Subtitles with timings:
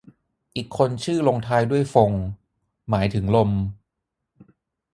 [0.55, 2.11] อีกคนชื่อลงท้ายด้วยฟง
[2.89, 3.49] หมายถึงลม